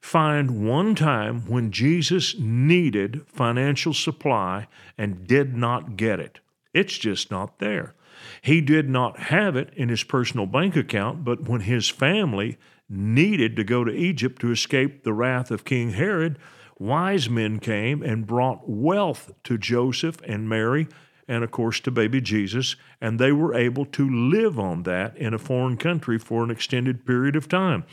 Find 0.00 0.66
one 0.66 0.94
time 0.94 1.42
when 1.48 1.70
Jesus 1.70 2.36
needed 2.38 3.26
financial 3.26 3.92
supply 3.92 4.68
and 4.96 5.26
did 5.26 5.56
not 5.56 5.96
get 5.96 6.20
it. 6.20 6.40
It's 6.72 6.96
just 6.96 7.30
not 7.30 7.58
there. 7.58 7.94
He 8.42 8.60
did 8.60 8.88
not 8.88 9.18
have 9.18 9.56
it 9.56 9.72
in 9.74 9.88
his 9.88 10.04
personal 10.04 10.46
bank 10.46 10.76
account, 10.76 11.24
but 11.24 11.48
when 11.48 11.62
his 11.62 11.88
family 11.88 12.58
needed 12.88 13.56
to 13.56 13.64
go 13.64 13.84
to 13.84 13.92
Egypt 13.92 14.40
to 14.40 14.50
escape 14.50 15.02
the 15.02 15.12
wrath 15.12 15.50
of 15.50 15.64
King 15.64 15.90
Herod, 15.90 16.38
wise 16.78 17.28
men 17.28 17.58
came 17.58 18.02
and 18.02 18.26
brought 18.26 18.68
wealth 18.68 19.32
to 19.44 19.58
Joseph 19.58 20.20
and 20.24 20.48
Mary 20.48 20.88
and 21.28 21.44
of 21.44 21.50
course 21.50 21.78
to 21.80 21.90
baby 21.90 22.20
Jesus, 22.20 22.74
and 23.00 23.18
they 23.18 23.32
were 23.32 23.54
able 23.54 23.84
to 23.84 24.08
live 24.08 24.58
on 24.58 24.84
that 24.84 25.16
in 25.16 25.34
a 25.34 25.38
foreign 25.38 25.76
country 25.76 26.18
for 26.18 26.42
an 26.42 26.50
extended 26.50 27.04
period 27.04 27.36
of 27.36 27.48
time. 27.48 27.84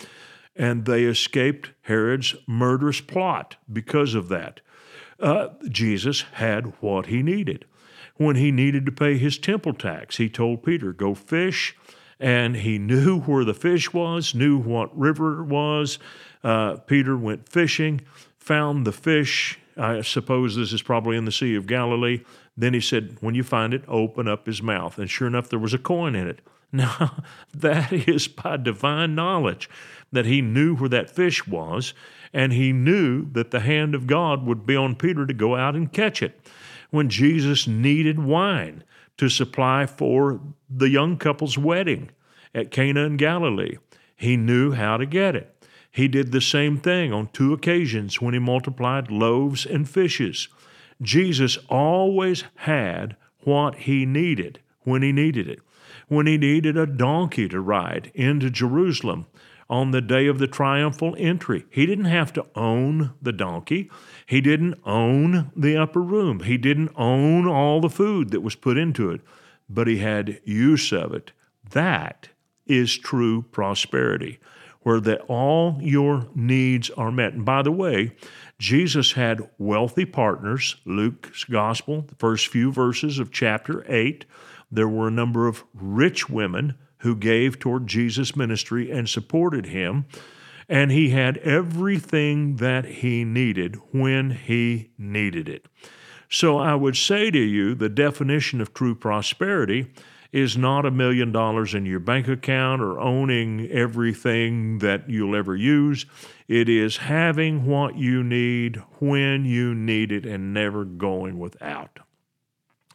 And 0.56 0.86
they 0.86 1.04
escaped 1.04 1.72
Herod's 1.82 2.36
murderous 2.48 3.02
plot 3.02 3.58
because 3.72 4.16
of 4.16 4.30
that. 4.30 4.62
Uh, 5.20 5.50
Jesus 5.70 6.22
had 6.34 6.74
what 6.82 7.08
he 7.08 7.22
needed. 7.22 7.66
When 8.18 8.38
he 8.38 8.52
needed 8.52 8.86
to 8.86 8.92
pay 8.92 9.18
his 9.18 9.38
temple 9.38 9.74
tax, 9.74 10.18
he 10.18 10.30
told 10.30 10.64
Peter, 10.64 10.94
Go 10.94 11.16
fish. 11.16 11.76
And 12.20 12.56
he 12.58 12.78
knew 12.80 13.22
where 13.22 13.44
the 13.44 13.54
fish 13.54 13.94
was, 13.94 14.34
knew 14.34 14.58
what 14.58 14.98
river 14.98 15.42
it 15.42 15.46
was. 15.46 16.00
Uh, 16.44 16.78
Peter 16.78 17.18
went 17.18 17.50
fishing, 17.50 18.02
found 18.38 18.86
the 18.86 18.92
fish. 18.92 19.60
I 19.78 20.02
suppose 20.02 20.56
this 20.56 20.72
is 20.72 20.82
probably 20.82 21.18
in 21.18 21.26
the 21.26 21.32
Sea 21.32 21.56
of 21.56 21.68
Galilee. 21.68 22.24
Then 22.56 22.74
he 22.74 22.80
said, 22.80 23.18
When 23.20 23.36
you 23.36 23.44
find 23.44 23.74
it, 23.74 23.84
open 23.88 24.28
up 24.28 24.46
his 24.46 24.62
mouth. 24.62 24.98
And 24.98 25.10
sure 25.10 25.28
enough, 25.28 25.50
there 25.50 25.60
was 25.60 25.74
a 25.74 25.80
coin 25.80 26.16
in 26.16 26.28
it. 26.28 26.40
Now, 26.72 27.24
that 27.54 27.94
is 27.94 28.28
by 28.28 28.58
divine 28.58 29.16
knowledge 29.16 29.70
that 30.12 30.26
he 30.26 30.42
knew 30.42 30.76
where 30.76 30.90
that 30.90 31.10
fish 31.10 31.48
was, 31.48 31.94
and 32.34 32.52
he 32.52 32.74
knew 32.74 33.32
that 33.32 33.52
the 33.52 33.62
hand 33.62 33.96
of 33.96 34.08
God 34.08 34.46
would 34.46 34.66
be 34.66 34.76
on 34.76 34.96
Peter 34.96 35.26
to 35.26 35.34
go 35.34 35.56
out 35.56 35.76
and 35.76 35.94
catch 35.94 36.22
it. 36.22 36.40
When 36.90 37.10
Jesus 37.10 37.68
needed 37.68 38.20
wine 38.20 38.84
to 39.18 39.30
supply 39.30 39.86
for 39.86 40.42
the 40.70 40.90
young 40.90 41.18
couple's 41.18 41.58
wedding 41.58 42.12
at 42.54 42.72
Cana 42.72 43.02
in 43.02 43.18
Galilee, 43.18 43.78
he 44.16 44.38
knew 44.38 44.72
how 44.72 44.98
to 44.98 45.06
get 45.06 45.36
it. 45.36 45.52
He 45.92 46.10
did 46.10 46.32
the 46.32 46.42
same 46.42 46.78
thing 46.78 47.14
on 47.14 47.28
two 47.28 47.54
occasions 47.54 48.22
when 48.22 48.34
he 48.34 48.40
multiplied 48.40 49.10
loaves 49.10 49.66
and 49.66 49.90
fishes. 49.90 50.50
Jesus 51.02 51.58
always 51.70 52.44
had 52.56 53.16
what 53.46 53.76
he 53.76 54.06
needed 54.06 54.60
when 54.82 55.02
he 55.02 55.12
needed 55.12 55.48
it. 55.48 55.60
When 56.08 56.28
he 56.28 56.38
needed 56.38 56.78
a 56.78 56.86
donkey 56.86 57.50
to 57.50 57.60
ride 57.60 58.12
into 58.14 58.50
Jerusalem 58.50 59.26
on 59.70 59.92
the 59.92 60.02
day 60.02 60.28
of 60.28 60.38
the 60.38 60.48
triumphal 60.48 61.16
entry, 61.18 61.66
he 61.70 61.86
didn't 61.86 62.06
have 62.06 62.32
to 62.34 62.46
own 62.56 63.14
the 63.22 63.34
donkey. 63.34 63.90
He 64.26 64.40
didn't 64.40 64.80
own 64.86 65.52
the 65.56 65.76
upper 65.76 66.02
room. 66.02 66.42
He 66.42 66.58
didn't 66.58 66.92
own 66.96 67.48
all 67.48 67.82
the 67.82 67.90
food 67.90 68.30
that 68.30 68.42
was 68.42 68.56
put 68.56 68.78
into 68.78 69.10
it, 69.10 69.22
but 69.68 69.88
he 69.88 69.98
had 69.98 70.40
use 70.44 70.92
of 70.92 71.14
it. 71.14 71.32
That 71.72 72.30
is 72.68 72.98
true 72.98 73.44
prosperity, 73.52 74.40
where 74.86 75.00
that 75.00 75.22
all 75.28 75.80
your 75.82 76.28
needs 76.36 76.92
are 76.92 77.12
met. 77.12 77.34
And 77.34 77.44
by 77.44 77.64
the 77.64 77.72
way, 77.72 78.16
Jesus 78.60 79.14
had 79.14 79.50
wealthy 79.58 80.06
partners. 80.06 80.76
Luke's 80.86 81.44
gospel, 81.44 82.04
the 82.04 82.14
first 82.14 82.46
few 82.46 82.72
verses 82.72 83.18
of 83.18 83.32
chapter 83.32 83.84
8, 83.92 84.26
there 84.72 84.88
were 84.88 85.08
a 85.08 85.12
number 85.12 85.48
of 85.48 85.64
rich 85.74 86.30
women 86.30 86.76
who 86.98 87.16
gave 87.16 87.58
toward 87.58 87.88
Jesus' 87.88 88.36
ministry 88.36 88.92
and 88.92 89.10
supported 89.10 89.66
him. 89.66 90.06
And 90.70 90.92
he 90.92 91.10
had 91.10 91.38
everything 91.40 92.58
that 92.58 92.86
he 92.86 93.24
needed 93.24 93.78
when 93.92 94.30
he 94.30 94.92
needed 95.00 95.50
it. 95.50 95.66
So 96.30 96.60
I 96.60 96.76
would 96.76 96.96
say 96.96 97.32
to 97.32 97.40
you 97.40 97.74
the 97.74 97.90
definition 97.90 98.62
of 98.62 98.72
true 98.72 98.94
prosperity 98.94 99.88
is 100.32 100.58
not 100.58 100.86
a 100.86 100.92
million 100.92 101.32
dollars 101.32 101.74
in 101.74 101.86
your 101.86 102.00
bank 102.00 102.28
account 102.28 102.82
or 102.82 103.00
owning 103.00 103.68
everything 103.72 104.80
that 104.80 105.10
you'll 105.10 105.36
ever 105.36 105.56
use. 105.56 106.06
It 106.48 106.70
is 106.70 106.98
having 106.98 107.66
what 107.66 107.98
you 107.98 108.24
need 108.24 108.82
when 109.00 109.46
you 109.46 109.74
need 109.74 110.12
it 110.12 110.26
and 110.26 110.54
never 110.54 110.86
going 110.86 111.40
without. 111.40 112.00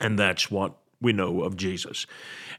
And 0.01 0.19
that's 0.19 0.51
what 0.51 0.77
we 1.01 1.13
know 1.13 1.43
of 1.43 1.57
Jesus. 1.57 2.07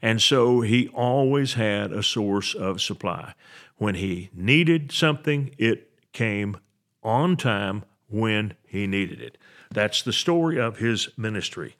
And 0.00 0.20
so 0.20 0.60
he 0.60 0.88
always 0.88 1.54
had 1.54 1.92
a 1.92 2.02
source 2.02 2.54
of 2.54 2.80
supply. 2.80 3.34
When 3.76 3.94
he 3.94 4.30
needed 4.34 4.92
something, 4.92 5.54
it 5.58 5.90
came 6.12 6.56
on 7.02 7.36
time 7.36 7.84
when 8.08 8.54
he 8.66 8.86
needed 8.86 9.20
it. 9.20 9.38
That's 9.70 10.02
the 10.02 10.12
story 10.12 10.60
of 10.60 10.78
his 10.78 11.08
ministry. 11.16 11.76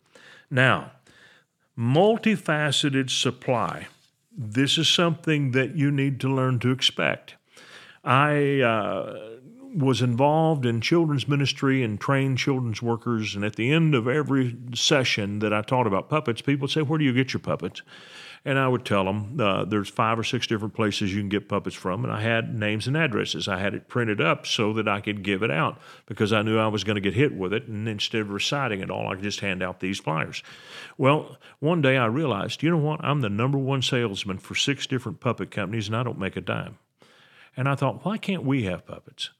Now, 0.51 0.93
multifaceted 1.79 3.11
supply. 3.11 3.87
This 4.37 4.79
is 4.79 4.89
something 4.89 5.51
that 5.53 5.77
you 5.77 5.91
need 5.91 6.21
to 6.21 6.35
learn 6.35 6.59
to 6.61 6.71
expect. 6.71 7.37
I 8.05 8.61
uh, 8.61 9.39
was 9.75 10.03
involved 10.03 10.67
in 10.67 10.81
children's 10.81 11.29
ministry 11.29 11.83
and 11.83 12.01
trained 12.01 12.39
children's 12.39 12.83
workers, 12.83 13.35
and 13.35 13.45
at 13.45 13.57
the 13.57 13.73
end 13.73 13.95
of 13.95 14.09
every 14.09 14.57
session 14.75 15.39
that 15.41 15.53
I 15.53 15.63
taught 15.63 15.87
about 15.87 16.09
puppets, 16.09 16.43
people 16.43 16.69
say, 16.69 16.83
Where 16.83 16.99
do 16.99 17.05
you 17.05 17.13
get 17.13 17.33
your 17.33 17.41
puppets? 17.41 17.83
And 18.45 18.59
I 18.59 18.67
would 18.67 18.85
tell 18.85 19.05
them 19.05 19.41
uh, 19.41 19.65
there's 19.65 19.89
five 19.89 20.19
or 20.19 20.25
six 20.25 20.49
different 20.49 20.75
places 20.75 21.15
you 21.15 21.21
can 21.21 21.29
get 21.29 21.49
puppets 21.49 21.77
from. 21.77 22.05
And 22.05 22.13
I 22.13 22.21
had 22.21 22.53
names 22.53 22.89
and 22.89 22.97
addresses. 22.97 23.47
I 23.47 23.61
had 23.61 23.73
it 23.73 23.87
printed 23.87 24.21
up 24.21 24.47
so 24.49 24.73
that 24.73 24.89
I 24.89 25.01
could 25.01 25.23
give 25.23 25.45
it 25.45 25.51
out 25.51 25.81
because 26.07 26.33
I 26.33 26.43
knew 26.43 26.59
I 26.59 26.67
was 26.67 26.83
going 26.83 26.97
to 26.97 27.01
get 27.01 27.15
hit 27.15 27.35
with 27.37 27.53
it. 27.53 27.69
And 27.69 27.89
instead 27.89 28.23
of 28.23 28.31
reciting 28.31 28.81
it 28.81 28.91
all, 28.91 29.07
I 29.07 29.15
could 29.15 29.23
just 29.23 29.41
hand 29.41 29.63
out 29.63 29.79
these 29.79 30.01
flyers. 30.01 30.43
Well, 30.99 31.39
one 31.61 31.83
day 31.83 31.97
I 31.97 32.07
realized, 32.07 32.65
you 32.65 32.71
know 32.71 32.79
what? 32.79 33.05
I'm 33.05 33.21
the 33.21 33.31
number 33.31 33.59
one 33.59 33.81
salesman 33.81 34.39
for 34.39 34.57
six 34.57 34.89
different 34.89 35.21
puppet 35.21 35.53
companies 35.53 35.87
and 35.87 35.97
I 35.97 36.03
don't 36.03 36.19
make 36.19 36.37
a 36.37 36.41
dime. 36.41 36.79
And 37.57 37.69
I 37.69 37.77
thought, 37.77 38.05
why 38.05 38.19
can't 38.19 38.45
we 38.45 38.65
have 38.65 38.87
puppets? 38.87 39.31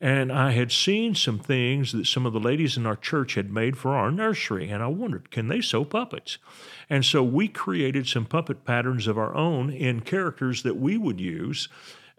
And 0.00 0.32
I 0.32 0.52
had 0.52 0.72
seen 0.72 1.14
some 1.14 1.38
things 1.38 1.92
that 1.92 2.06
some 2.06 2.24
of 2.24 2.32
the 2.32 2.40
ladies 2.40 2.78
in 2.78 2.86
our 2.86 2.96
church 2.96 3.34
had 3.34 3.52
made 3.52 3.76
for 3.76 3.90
our 3.90 4.10
nursery, 4.10 4.70
and 4.70 4.82
I 4.82 4.86
wondered, 4.86 5.30
can 5.30 5.48
they 5.48 5.60
sew 5.60 5.84
puppets? 5.84 6.38
And 6.88 7.04
so 7.04 7.22
we 7.22 7.48
created 7.48 8.06
some 8.06 8.24
puppet 8.24 8.64
patterns 8.64 9.06
of 9.06 9.18
our 9.18 9.34
own 9.34 9.70
in 9.70 10.00
characters 10.00 10.62
that 10.62 10.78
we 10.78 10.96
would 10.96 11.20
use. 11.20 11.68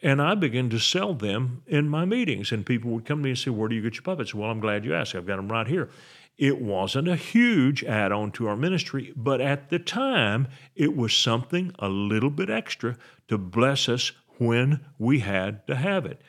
And 0.03 0.21
I 0.21 0.35
began 0.35 0.69
to 0.69 0.79
sell 0.79 1.15
them 1.15 1.63
in 1.65 1.89
my 1.89 2.05
meetings. 2.05 2.51
And 2.51 2.65
people 2.65 2.91
would 2.91 3.05
come 3.05 3.19
to 3.19 3.23
me 3.23 3.29
and 3.31 3.39
say, 3.39 3.51
Where 3.51 3.69
do 3.69 3.75
you 3.75 3.81
get 3.81 3.95
your 3.95 4.03
puppets? 4.03 4.33
Well, 4.33 4.49
I'm 4.49 4.59
glad 4.59 4.85
you 4.85 4.93
asked. 4.93 5.15
I've 5.15 5.27
got 5.27 5.37
them 5.37 5.51
right 5.51 5.67
here. 5.67 5.89
It 6.37 6.61
wasn't 6.61 7.07
a 7.07 7.15
huge 7.15 7.83
add 7.83 8.11
on 8.11 8.31
to 8.33 8.47
our 8.47 8.55
ministry, 8.55 9.13
but 9.15 9.41
at 9.41 9.69
the 9.69 9.77
time, 9.77 10.47
it 10.75 10.95
was 10.95 11.13
something 11.13 11.71
a 11.77 11.87
little 11.89 12.31
bit 12.31 12.49
extra 12.49 12.97
to 13.27 13.37
bless 13.37 13.87
us 13.89 14.11
when 14.37 14.79
we 14.97 15.19
had 15.19 15.67
to 15.67 15.75
have 15.75 16.05
it. 16.05 16.21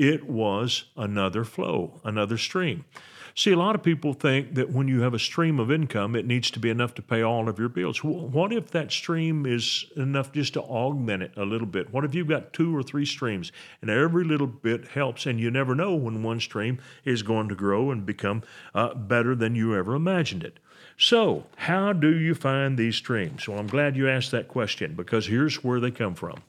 It 0.00 0.30
was 0.30 0.84
another 0.96 1.44
flow, 1.44 2.00
another 2.04 2.38
stream. 2.38 2.86
See, 3.34 3.52
a 3.52 3.58
lot 3.58 3.74
of 3.74 3.82
people 3.82 4.14
think 4.14 4.54
that 4.54 4.70
when 4.70 4.88
you 4.88 5.02
have 5.02 5.12
a 5.12 5.18
stream 5.18 5.60
of 5.60 5.70
income, 5.70 6.16
it 6.16 6.24
needs 6.24 6.50
to 6.52 6.58
be 6.58 6.70
enough 6.70 6.94
to 6.94 7.02
pay 7.02 7.20
all 7.20 7.50
of 7.50 7.58
your 7.58 7.68
bills. 7.68 8.02
What 8.02 8.50
if 8.50 8.70
that 8.70 8.92
stream 8.92 9.44
is 9.44 9.84
enough 9.96 10.32
just 10.32 10.54
to 10.54 10.62
augment 10.62 11.24
it 11.24 11.32
a 11.36 11.44
little 11.44 11.66
bit? 11.66 11.92
What 11.92 12.06
if 12.06 12.14
you've 12.14 12.28
got 12.28 12.54
two 12.54 12.74
or 12.74 12.82
three 12.82 13.04
streams 13.04 13.52
and 13.82 13.90
every 13.90 14.24
little 14.24 14.46
bit 14.46 14.88
helps, 14.88 15.26
and 15.26 15.38
you 15.38 15.50
never 15.50 15.74
know 15.74 15.94
when 15.94 16.22
one 16.22 16.40
stream 16.40 16.78
is 17.04 17.22
going 17.22 17.50
to 17.50 17.54
grow 17.54 17.90
and 17.90 18.06
become 18.06 18.42
uh, 18.74 18.94
better 18.94 19.34
than 19.34 19.54
you 19.54 19.76
ever 19.76 19.94
imagined 19.94 20.44
it? 20.44 20.60
So, 20.96 21.44
how 21.56 21.92
do 21.92 22.18
you 22.18 22.34
find 22.34 22.78
these 22.78 22.96
streams? 22.96 23.46
Well, 23.46 23.58
I'm 23.58 23.66
glad 23.66 23.98
you 23.98 24.08
asked 24.08 24.30
that 24.30 24.48
question 24.48 24.94
because 24.94 25.26
here's 25.26 25.62
where 25.62 25.78
they 25.78 25.90
come 25.90 26.14
from. 26.14 26.42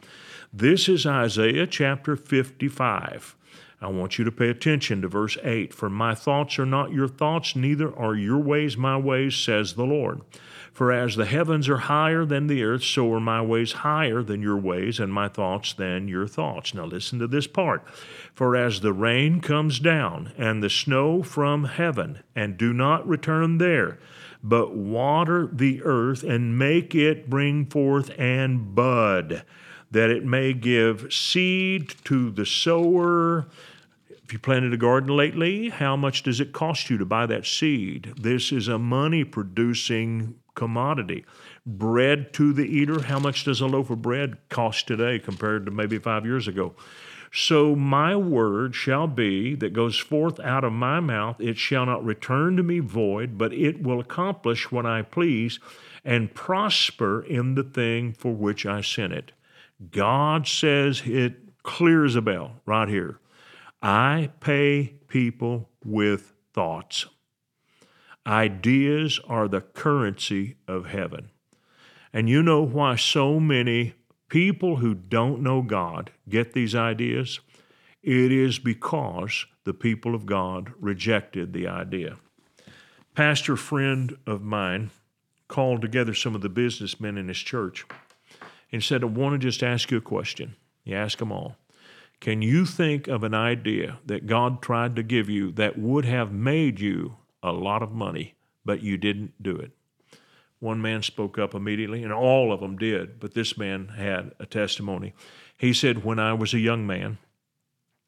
This 0.53 0.88
is 0.88 1.05
Isaiah 1.05 1.67
chapter 1.67 2.15
55. 2.15 3.36
I 3.82 3.88
want 3.88 4.20
you 4.20 4.26
to 4.26 4.32
pay 4.32 4.50
attention 4.50 5.02
to 5.02 5.08
verse 5.08 5.38
8. 5.44 5.74
For 5.74 5.90
my 5.90 6.14
thoughts 6.14 6.60
are 6.60 6.68
not 6.68 6.94
your 6.94 7.08
thoughts, 7.08 7.56
neither 7.56 7.92
are 7.98 8.14
your 8.14 8.38
ways 8.38 8.78
my 8.78 8.96
ways, 8.96 9.36
says 9.36 9.74
the 9.74 9.86
Lord. 9.86 10.22
For 10.72 10.92
as 10.92 11.16
the 11.16 11.26
heavens 11.26 11.68
are 11.68 11.78
higher 11.78 12.24
than 12.24 12.46
the 12.46 12.64
earth, 12.64 12.84
so 12.84 13.12
are 13.12 13.20
my 13.20 13.42
ways 13.42 13.72
higher 13.72 14.22
than 14.22 14.42
your 14.42 14.58
ways, 14.58 15.00
and 15.00 15.12
my 15.12 15.28
thoughts 15.28 15.74
than 15.74 16.08
your 16.08 16.28
thoughts. 16.28 16.76
Now 16.76 16.86
listen 16.86 17.18
to 17.20 17.28
this 17.28 17.48
part. 17.48 17.84
For 18.36 18.56
as 18.56 18.82
the 18.82 18.94
rain 18.94 19.42
comes 19.42 19.80
down, 19.80 20.32
and 20.38 20.62
the 20.62 20.70
snow 20.70 21.24
from 21.24 21.64
heaven, 21.66 22.20
and 22.36 22.58
do 22.58 22.74
not 22.74 23.08
return 23.08 23.58
there, 23.58 23.98
but 24.44 24.76
water 24.76 25.50
the 25.52 25.82
earth, 25.84 26.22
and 26.22 26.58
make 26.58 26.94
it 26.94 27.32
bring 27.32 27.66
forth 27.66 28.12
and 28.18 28.76
bud, 28.76 29.44
that 29.90 30.10
it 30.12 30.24
may 30.24 30.54
give 30.54 31.12
seed 31.12 31.96
to 32.06 32.30
the 32.30 32.46
sower 32.46 33.48
if 34.32 34.36
you 34.36 34.40
planted 34.40 34.74
a 34.74 34.78
garden 34.78 35.14
lately, 35.14 35.68
how 35.68 35.98
much 35.98 36.24
does 36.24 36.40
it 36.40 36.54
cost 36.54 36.90
you 36.90 36.98
to 36.98 37.06
buy 37.06 37.26
that 37.26 37.46
seed? 37.46 38.14
This 38.18 38.54
is 38.54 38.70
a 38.70 38.80
money 38.80 39.26
producing 39.26 40.36
commodity. 40.56 41.26
Bread 41.66 42.32
to 42.36 42.54
the 42.54 42.64
eater, 42.64 43.02
how 43.02 43.20
much 43.20 43.44
does 43.44 43.60
a 43.60 43.66
loaf 43.66 43.90
of 43.90 44.02
bread 44.02 44.38
cost 44.48 44.88
today 44.88 45.20
compared 45.20 45.66
to 45.66 45.72
maybe 45.74 45.98
five 45.98 46.26
years 46.26 46.48
ago? 46.48 46.74
So 47.34 47.76
my 47.76 48.16
word 48.16 48.74
shall 48.74 49.06
be 49.06 49.54
that 49.56 49.74
goes 49.74 49.98
forth 49.98 50.40
out 50.40 50.64
of 50.64 50.72
my 50.72 51.02
mouth, 51.02 51.42
it 51.42 51.58
shall 51.58 51.86
not 51.86 52.06
return 52.06 52.56
to 52.56 52.64
me 52.64 52.80
void, 52.80 53.38
but 53.38 53.52
it 53.52 53.84
will 53.84 54.00
accomplish 54.00 54.72
what 54.72 54.86
I 54.86 55.02
please 55.02 55.60
and 56.06 56.34
prosper 56.34 57.22
in 57.22 57.56
the 57.56 57.64
thing 57.64 58.14
for 58.14 58.32
which 58.32 58.66
I 58.66 58.80
sent 58.80 59.12
it. 59.12 59.34
God 59.92 60.48
says 60.48 61.02
it 61.04 61.64
clear 61.64 62.06
as 62.06 62.16
a 62.16 62.22
bell 62.22 62.62
right 62.66 62.88
here. 62.88 63.18
I 63.82 64.30
pay 64.40 64.96
people 65.08 65.70
with 65.84 66.34
thoughts. 66.54 67.08
Ideas 68.28 69.20
are 69.28 69.48
the 69.48 69.62
currency 69.62 70.58
of 70.68 70.86
heaven. 70.88 71.32
And 72.14 72.30
you 72.30 72.44
know 72.44 72.62
why 72.62 72.96
so 72.96 73.40
many 73.40 73.96
people 74.30 74.78
who 74.78 74.94
don't 74.94 75.42
know 75.42 75.62
God 75.62 76.12
get 76.30 76.54
these 76.54 76.76
ideas? 76.76 77.40
It 78.03 78.32
is 78.32 78.60
because 78.60 79.46
the 79.64 79.74
people 79.74 80.14
of 80.14 80.25
God 80.25 80.74
rejected 80.79 81.53
the 81.53 81.68
idea. 81.68 82.18
Pastor 83.16 83.55
friend 83.55 84.16
of 84.27 84.42
mine 84.42 84.92
called 85.48 85.82
together 85.82 86.14
some 86.14 86.36
of 86.36 86.42
the 86.42 86.50
businessmen 86.50 87.18
in 87.18 87.27
his 87.27 87.40
church 87.40 87.86
and 88.72 88.84
said, 88.84 89.03
I 89.03 89.08
want 89.08 89.34
to 89.34 89.48
just 89.48 89.64
ask 89.64 89.92
you 89.92 89.98
a 89.98 90.01
question. 90.01 90.55
He 90.84 90.94
asked 90.96 91.18
them 91.18 91.32
all. 91.32 91.58
Can 92.22 92.44
you 92.44 92.68
think 92.68 93.07
of 93.07 93.24
an 93.24 93.34
idea 93.34 93.98
that 94.05 94.27
God 94.27 94.62
tried 94.62 94.96
to 94.96 95.01
give 95.01 95.27
you 95.27 95.51
that 95.53 95.79
would 95.79 96.05
have 96.05 96.31
made 96.31 96.79
you 96.79 97.18
a 97.42 97.51
lot 97.51 97.81
of 97.81 97.92
money, 97.92 98.36
but 98.64 98.84
you 98.84 98.96
didn't 98.96 99.42
do 99.42 99.55
it? 99.55 99.72
One 100.60 100.84
man 100.84 101.01
spoke 101.01 101.40
up 101.40 101.55
immediately, 101.55 102.03
and 102.03 102.14
all 102.14 102.53
of 102.53 102.60
them 102.60 102.77
did, 102.77 103.20
but 103.20 103.34
this 103.34 103.57
man 103.57 103.88
had 103.98 104.34
a 104.40 104.46
testimony. 104.46 105.16
He 105.57 105.74
said, 105.74 106.03
When 106.03 106.20
I 106.20 106.34
was 106.34 106.53
a 106.53 106.60
young 106.60 106.86
man, 106.86 107.18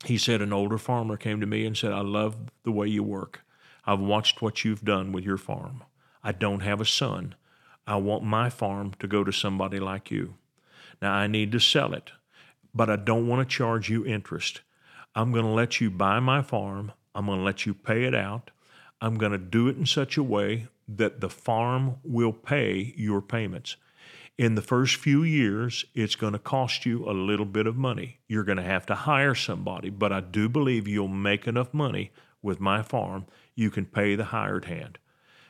he 0.06 0.20
said, 0.20 0.44
an 0.44 0.54
older 0.54 0.78
farmer 0.78 1.18
came 1.18 1.40
to 1.40 1.48
me 1.48 1.66
and 1.66 1.76
said, 1.76 1.92
I 1.92 2.02
love 2.02 2.36
the 2.64 2.72
way 2.72 2.88
you 2.88 3.02
work. 3.02 3.44
I've 3.84 4.00
watched 4.00 4.44
what 4.44 4.64
you've 4.64 4.86
done 4.86 5.12
with 5.12 5.24
your 5.24 5.38
farm. 5.38 5.84
I 6.24 6.34
don't 6.34 6.60
have 6.60 6.80
a 6.80 6.86
son. 6.86 7.34
I 7.88 7.96
want 7.96 8.24
my 8.24 8.52
farm 8.52 8.94
to 9.00 9.08
go 9.08 9.24
to 9.24 9.32
somebody 9.32 9.80
like 9.80 10.12
you. 10.12 10.36
Now 11.02 11.14
I 11.14 11.26
need 11.26 11.52
to 11.54 11.60
sell 11.60 11.94
it 11.94 12.12
but 12.74 12.90
I 12.90 12.96
don't 12.96 13.28
want 13.28 13.48
to 13.48 13.56
charge 13.56 13.90
you 13.90 14.06
interest. 14.06 14.62
I'm 15.16 15.32
going 15.32 15.46
to 15.46 15.52
let 15.52 15.80
you 15.80 15.90
buy 15.90 16.20
my 16.20 16.42
farm. 16.42 16.92
I'm 17.14 17.26
going 17.28 17.40
to 17.40 17.46
let 17.46 17.66
you 17.66 17.74
pay 17.74 18.06
it 18.06 18.16
out. 18.16 18.52
I'm 19.02 19.16
going 19.16 19.32
to 19.32 19.38
do 19.38 19.68
it 19.68 19.78
in 19.78 19.86
such 19.86 20.18
a 20.18 20.24
way 20.24 20.68
that 20.88 21.22
the 21.22 21.30
farm 21.30 21.98
will 22.04 22.34
pay 22.34 22.94
your 22.98 23.22
payments. 23.22 23.76
In 24.38 24.56
the 24.56 24.62
first 24.62 24.96
few 24.96 25.24
years, 25.24 25.86
it's 25.94 26.16
going 26.16 26.34
to 26.34 26.40
cost 26.40 26.86
you 26.86 27.08
a 27.08 27.14
little 27.14 27.46
bit 27.46 27.68
of 27.68 27.76
money. 27.76 28.20
You're 28.28 28.44
going 28.44 28.58
to 28.58 28.64
have 28.64 28.86
to 28.88 28.96
hire 28.96 29.36
somebody, 29.36 29.90
but 29.92 30.12
I 30.12 30.22
do 30.22 30.50
believe 30.50 30.88
you'll 30.88 31.08
make 31.08 31.48
enough 31.48 31.74
money 31.74 32.12
with 32.42 32.60
my 32.60 32.82
farm, 32.82 33.26
you 33.56 33.72
can 33.72 33.86
pay 33.86 34.16
the 34.16 34.26
hired 34.26 34.66
hand. 34.66 34.98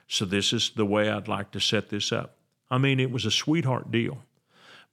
So, 0.08 0.26
this 0.26 0.54
is 0.54 0.72
the 0.76 0.86
way 0.86 1.10
I'd 1.10 1.28
like 1.28 1.52
to 1.52 1.60
set 1.60 1.90
this 1.90 2.12
up. 2.12 2.38
I 2.70 2.78
mean, 2.78 3.00
it 3.00 3.12
was 3.12 3.26
a 3.26 3.32
sweetheart 3.32 3.90
deal. 3.90 4.20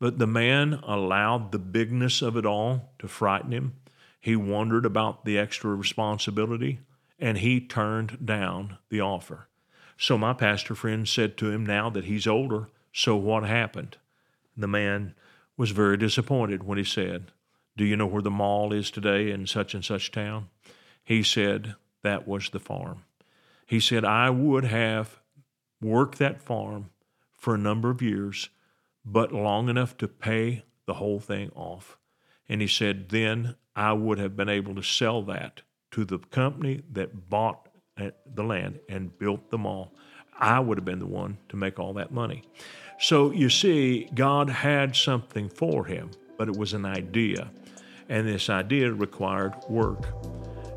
But 0.01 0.19
the 0.19 0.27
man 0.27 0.81
allowed 0.83 1.53
the 1.53 1.59
bigness 1.59 2.23
of 2.23 2.37
it 2.37 2.47
all 2.47 2.95
to 2.99 3.07
frighten 3.07 3.53
him. 3.53 3.75
He 4.19 4.35
wondered 4.35 4.87
about 4.87 5.25
the 5.25 5.39
extra 5.39 5.75
responsibility, 5.75 6.81
and 7.19 7.39
he 7.39 7.61
turned 7.61 8.25
down 8.25 8.79
the 8.89 9.01
offer. 9.01 9.47
So 9.99 10.17
my 10.17 10.33
pastor 10.33 10.75
friend 10.75 11.07
said 11.07 11.37
to 11.37 11.51
him, 11.51 11.65
Now 11.65 11.91
that 11.91 12.07
he's 12.07 12.27
older, 12.27 12.69
so 12.93 13.15
what 13.15 13.45
happened? 13.45 13.99
The 14.57 14.67
man 14.67 15.15
was 15.59 15.73
very 15.73 15.99
disappointed 15.99 16.63
when 16.63 16.79
he 16.79 16.85
said, 16.85 17.31
Do 17.77 17.85
you 17.85 17.97
know 17.97 18.07
where 18.07 18.23
the 18.23 18.31
mall 18.31 18.73
is 18.73 18.91
today 18.91 19.31
in 19.31 19.47
such 19.47 19.75
and 19.75 19.85
such 19.85 20.11
town? 20.11 20.49
He 21.05 21.23
said, 21.23 21.75
That 22.03 22.27
was 22.27 22.49
the 22.49 22.59
farm. 22.59 23.05
He 23.67 23.81
said, 23.81 24.05
I 24.07 24.31
would 24.31 24.65
have 24.65 25.21
worked 25.83 26.19
that 26.19 26.41
farm 26.41 26.91
for 27.37 27.55
a 27.55 27.59
number 27.59 27.91
of 27.91 28.01
years 28.01 28.49
but 29.11 29.33
long 29.33 29.69
enough 29.69 29.97
to 29.99 30.09
pay 30.09 30.65
the 30.87 30.95
whole 30.95 31.21
thing 31.21 31.51
off. 31.55 31.99
And 32.49 32.61
he 32.61 32.69
said, 32.69 33.09
then 33.09 33.57
I 33.75 33.93
would 33.93 34.19
have 34.19 34.37
been 34.37 34.49
able 34.49 34.75
to 34.75 34.83
sell 34.83 35.23
that 35.23 35.63
to 35.93 36.05
the 36.05 36.19
company 36.19 36.83
that 36.93 37.29
bought 37.29 37.69
uh, 37.97 38.11
the 38.35 38.45
land 38.45 38.81
and 38.89 39.17
built 39.19 39.51
the 39.51 39.59
mall. 39.59 39.93
I 40.39 40.61
would 40.61 40.79
have 40.79 40.85
been 40.85 41.01
the 41.01 41.07
one 41.07 41.39
to 41.49 41.57
make 41.57 41.79
all 41.79 41.93
that 41.95 42.13
money. 42.13 42.45
So 42.99 43.31
you 43.31 43.51
see, 43.51 44.09
God 44.15 44.49
had 44.49 44.95
something 44.97 45.49
for 45.49 45.85
him, 45.85 46.11
but 46.39 46.49
it 46.49 46.57
was 46.57 46.73
an 46.73 46.85
idea. 46.85 47.51
And 48.09 48.27
this 48.27 48.49
idea 48.49 48.93
required 48.93 49.55
work. 49.69 50.07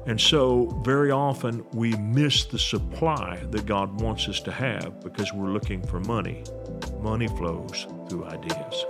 And 0.06 0.20
so, 0.20 0.66
very 0.84 1.12
often, 1.12 1.66
we 1.74 1.96
miss 1.96 2.44
the 2.44 2.60
supply 2.60 3.42
that 3.52 3.66
God 3.66 4.02
wants 4.02 4.28
us 4.28 4.42
to 4.42 4.52
have 4.52 5.00
because 5.02 5.32
we're 5.32 5.52
looking 5.52 5.82
for 5.82 6.02
money. 6.02 6.44
Money 7.02 7.30
flows 7.30 7.88
through 8.10 8.26
ideas. 8.26 8.86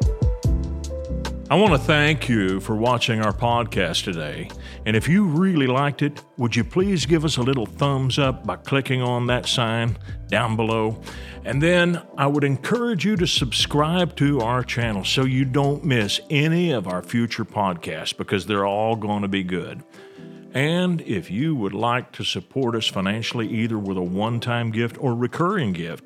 I 1.53 1.55
want 1.55 1.73
to 1.73 1.77
thank 1.77 2.27
you 2.27 2.59
for 2.61 2.75
watching 2.75 3.21
our 3.21 3.31
podcast 3.31 4.05
today. 4.05 4.49
And 4.85 4.95
if 4.95 5.07
you 5.07 5.25
really 5.25 5.67
liked 5.67 6.01
it, 6.01 6.23
would 6.37 6.55
you 6.55 6.63
please 6.63 7.05
give 7.05 7.23
us 7.23 7.37
a 7.37 7.43
little 7.43 7.65
thumbs 7.65 8.17
up 8.17 8.47
by 8.47 8.55
clicking 8.55 9.01
on 9.01 9.27
that 9.27 9.45
sign 9.45 9.97
down 10.29 10.55
below? 10.55 10.99
And 11.45 11.61
then 11.61 12.01
I 12.17 12.25
would 12.25 12.43
encourage 12.43 13.05
you 13.05 13.15
to 13.17 13.27
subscribe 13.27 14.15
to 14.15 14.39
our 14.39 14.63
channel 14.63 15.03
so 15.03 15.25
you 15.25 15.45
don't 15.45 15.83
miss 15.83 16.19
any 16.29 16.71
of 16.71 16.87
our 16.87 17.03
future 17.03 17.45
podcasts 17.45 18.17
because 18.17 18.45
they're 18.45 18.65
all 18.65 18.95
going 18.95 19.21
to 19.21 19.27
be 19.27 19.43
good. 19.43 19.83
And 20.53 21.01
if 21.01 21.29
you 21.29 21.55
would 21.55 21.73
like 21.73 22.11
to 22.13 22.23
support 22.23 22.73
us 22.73 22.87
financially, 22.87 23.47
either 23.49 23.77
with 23.77 23.97
a 23.97 24.01
one 24.01 24.39
time 24.39 24.71
gift 24.71 24.97
or 24.99 25.13
recurring 25.13 25.73
gift, 25.73 26.05